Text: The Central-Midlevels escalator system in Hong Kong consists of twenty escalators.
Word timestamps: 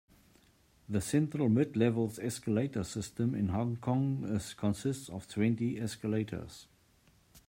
The 0.89 0.99
Central-Midlevels 0.99 2.17
escalator 2.17 2.83
system 2.83 3.35
in 3.35 3.49
Hong 3.49 3.75
Kong 3.77 4.39
consists 4.57 5.09
of 5.09 5.27
twenty 5.27 5.79
escalators. 5.79 6.65